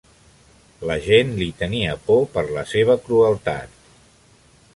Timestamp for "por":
2.07-2.25